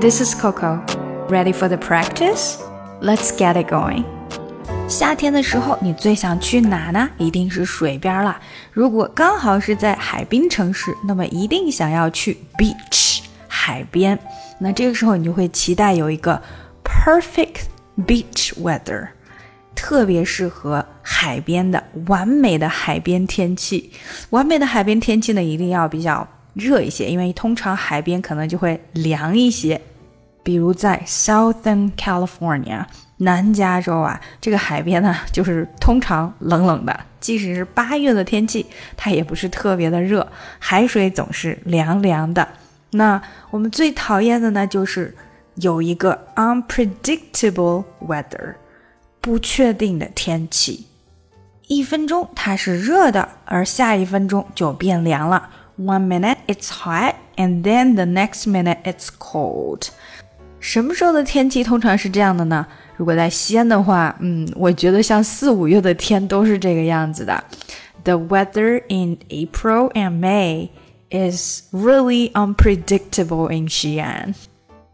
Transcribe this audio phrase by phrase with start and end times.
[0.00, 0.80] This is Coco.
[1.28, 2.56] Ready for the practice?
[3.02, 4.02] Let's get it going.
[4.88, 7.06] 夏天的时候，你最想去哪呢？
[7.18, 8.40] 一定是水边了。
[8.72, 14.18] 如果刚好是在海滨城市，那么一定想要去 beach 海边。
[14.58, 16.40] 那这个时候你就会期待有一个
[16.82, 17.64] perfect
[18.06, 19.08] beach weather，
[19.74, 23.92] 特别适合海边的完美的海边天气。
[24.30, 29.78] 完美的海边天气呢，一定要比较热一些，因为通常海边可能就会凉一些。
[30.50, 32.84] 比如在 Southern California
[33.18, 40.26] 南加州啊，这个海边呢，就是通常冷冷的，即使是八月的天气，它也不是特别的热，
[40.58, 42.48] 海水总是凉凉的。
[42.90, 45.16] 那我们最讨厌的呢，就是
[45.54, 48.54] 有一个 unpredictable weather，
[49.20, 50.88] 不确定的天气。
[51.68, 55.48] 一分钟它是热的，而下一分钟就变凉了。
[55.78, 59.90] One minute it's hot, and then the next minute it's cold.
[60.60, 62.64] 什么时候的天气通常是这样的呢？
[62.96, 67.42] 如果在西安的话，嗯，我觉得像四五月的天都是这个样子的。
[68.04, 70.68] The weather in April and May
[71.10, 74.34] is really unpredictable in Xi'an。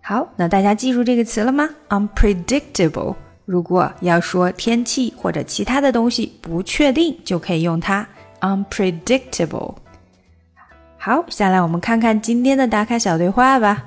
[0.03, 3.17] 好，那大家记住这个词了吗？Unpredictable。
[3.45, 8.07] 如果要说天气或者其他的东西不确定，就可以用它。
[8.41, 9.75] Unpredictable。
[10.97, 13.85] 好，下来我们看看今天的打卡小对话吧。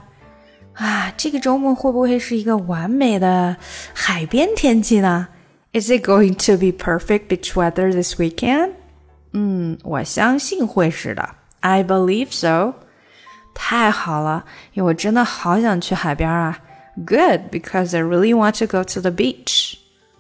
[0.79, 3.57] 啊，这个周末会不会是一个完美的
[3.93, 5.29] 海边天气呢？
[5.73, 8.71] Is it going to be perfect beach weather this weekend？
[9.33, 11.29] 嗯，我相信会是的。
[11.61, 12.75] I believe so。
[13.55, 16.59] 太好了，因为我真的好想去海边啊。
[16.97, 19.75] Good, because I really want to go to the beach。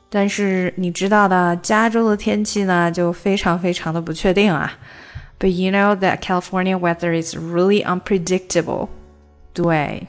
[0.08, 4.72] 但是你知道的，加州的天气呢就非常非常的不确定啊。
[5.40, 8.88] But you know that California weather is really unpredictable。
[9.52, 10.06] 对。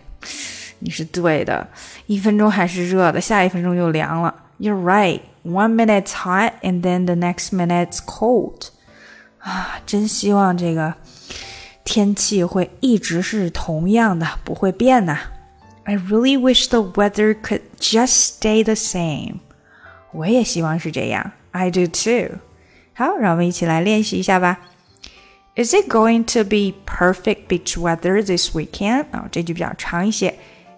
[0.80, 1.68] 你是对的，
[2.06, 4.34] 一分钟还是热的，下一分钟又凉了。
[4.58, 5.20] You're right.
[5.42, 8.68] One minute's hot, and then the next minute's cold.
[9.39, 10.95] 啊，真希望这个
[11.84, 15.18] 天气会一直是同样的，不会变呐。
[15.84, 19.40] I really wish the weather could just stay the same.
[20.12, 21.33] 我也希望是这样。
[21.52, 22.39] I do too.
[22.92, 24.61] 好，让我们一起来练习一下吧。
[25.59, 29.05] Is it going to be perfect beach weather this weekend？
[29.11, 30.37] 啊，这句比较长一些。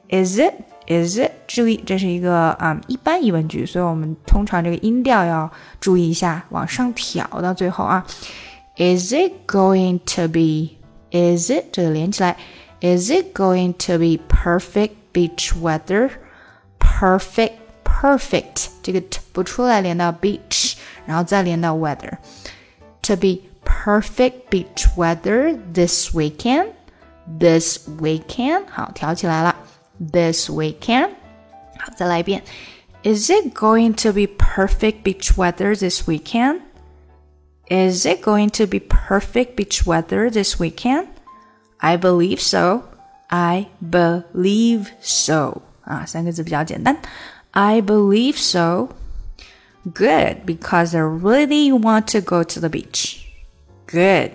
[0.10, 0.54] Is it?
[0.88, 1.32] Is it？
[1.48, 8.06] 注意，这是一个啊、嗯、一般疑问句，所以我们通常这个音调要注意一下，往上挑到最后啊。
[8.78, 10.78] Is it going to be?
[11.12, 12.38] Is it 这个连起来？
[12.80, 16.12] Is it going to be perfect beach weather?
[16.80, 17.54] Perfect,
[17.84, 20.76] perfect，这个 t 不出来，连到 beach，
[21.06, 26.74] 然后再连到 weather。To be perfect beach weather this weekend.
[27.40, 29.56] This weekend，好，挑起来了。
[30.00, 31.10] This weekend，
[31.78, 32.44] 好，再来一遍。
[33.04, 36.62] Is it going to be perfect beach weather this weekend?
[37.70, 41.08] Is it going to be perfect beach weather this weekend?
[41.80, 42.84] I believe so.
[43.28, 45.62] I believe so.
[45.82, 46.98] 啊，三个字比较简单。
[47.52, 48.90] I believe so.
[49.84, 53.21] Good, because I really want to go to the beach.
[53.92, 54.32] Good,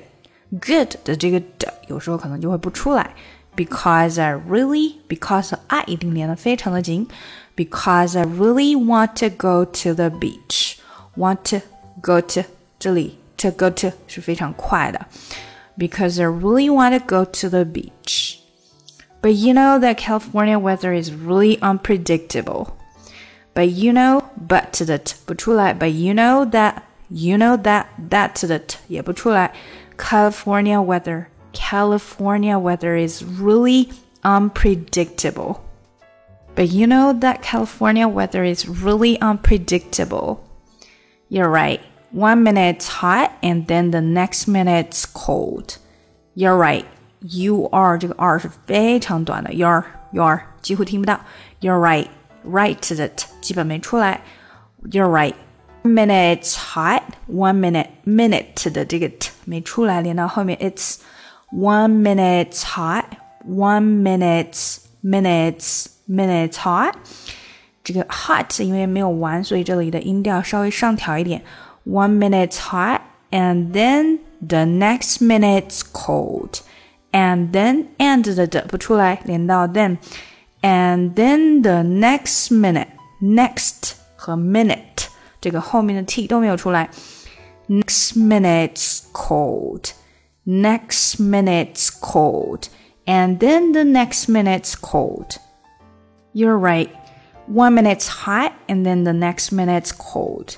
[0.60, 3.10] good 的这个的有时候可能就会不出来，
[3.54, 7.06] because I really because I 一定连的非常的紧，
[7.54, 10.76] because I really want to go to the beach.
[11.16, 11.60] Want to
[12.00, 12.42] go to
[12.78, 15.06] 这里 to go to 是非常快的，
[15.76, 18.36] because I really want to go to the beach.
[19.20, 22.68] But you know that California weather is really unpredictable.
[23.54, 26.76] But you know, but 的 t 不出来，but you know that
[27.08, 29.52] you know that that 的 t 也不出来。
[29.96, 33.90] California weather, California weather is really
[34.22, 35.60] unpredictable.
[36.54, 40.38] But you know that California weather is really unpredictable.
[41.28, 41.80] You're right.
[42.12, 45.78] One minute it's hot and then the next minute it's cold.
[46.34, 46.84] You're right.
[47.20, 51.20] You are 这个 are 是非常短的，you're you're 几乎听不到。
[51.60, 52.08] You're right.
[52.44, 54.20] Right 的 t 基本没出来。
[54.90, 55.34] You're right.
[55.86, 57.02] Minute it's hot.
[57.26, 60.96] One minute minute 的这个 t 没出来，连到后面 it's
[61.50, 63.04] one minute it's hot.
[63.44, 66.94] One minute minutes minutes hot.
[67.82, 71.42] 这个 hot 因为没有完，所以这里的音调稍微上调一点。
[71.84, 73.00] One minute it's hot,
[73.32, 76.60] and then the next minute's cold,
[77.10, 82.86] and then and 的的不出来，连到 then。and then the next minute,
[83.20, 84.95] next 和 minute
[85.40, 86.88] 这个后面的 t 都没有出来。
[87.68, 89.92] Next minute's cold,
[90.44, 92.64] next minute's cold,
[93.06, 95.36] and then the next minute's cold.
[96.32, 96.90] You're right.
[97.46, 100.56] One minute's hot and then the next minute's cold.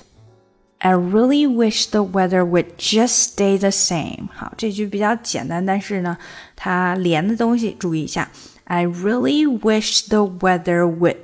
[0.79, 4.29] I really wish the weather would just stay the same.
[4.33, 6.17] 好，这句比较简单，但是呢，
[6.55, 8.29] 它连的东西注意一下。
[8.65, 11.17] I really wish the weather would,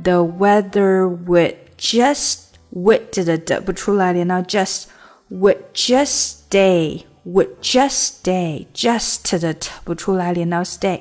[0.00, 4.84] the weather would just would 这个的不出来，连到 just
[5.30, 9.54] would just stay, would just stay, just 的
[9.84, 11.00] 不出来，连到 stay,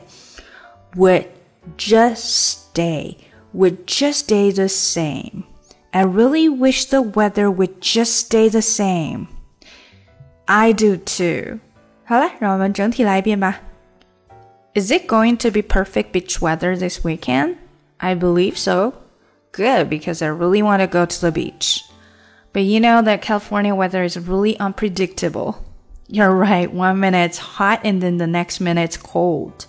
[0.96, 1.28] would
[1.78, 3.16] just stay,
[3.54, 5.44] would just stay the same.
[5.92, 9.28] I really wish the weather would just stay the same.
[10.46, 11.60] I do too.
[12.06, 13.62] 好了，让我们整体来一遍吧。
[14.74, 17.56] Is it going to be perfect beach weather this weekend?
[17.98, 18.94] I believe so.
[19.57, 21.83] Good, because I really want to go to the beach.
[22.53, 25.65] But you know that California weather is really unpredictable.
[26.09, 29.65] You're right, one minute it's hot and then the next minute it's cold.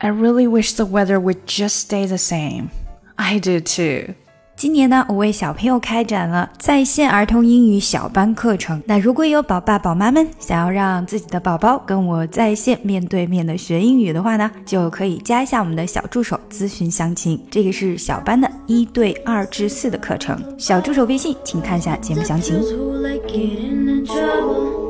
[0.00, 2.70] I really wish the weather would just stay the same.
[3.18, 4.14] I do too.
[4.58, 8.82] 今年呢，我为小朋友开展了在线儿童英语小班课程。
[8.86, 17.40] 那如果有宝爸宝妈们想要让自己的宝宝跟我在线面对面的学英语的话呢，就可以加一下我们的小助手咨询详情。
[17.48, 22.60] 这个是小班的一对二至四的课程，小助手微信请看一下节目详情。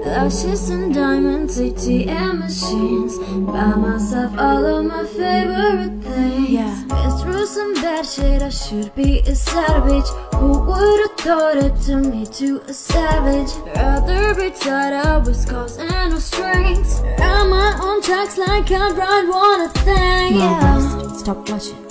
[0.04, 3.18] Lashes and diamonds, ATM machines.
[3.46, 6.50] Buy myself all of my favorite things.
[6.50, 6.84] Yeah.
[6.88, 10.08] Been through some bad shit, I should be a savage.
[10.34, 13.52] Who would've thought it to me to a savage?
[13.74, 17.00] Rather be tied up with scars and no strings.
[17.18, 20.36] Run my own tracks like I ride one a thing.
[20.36, 21.12] Yeah.
[21.16, 21.88] Stop watching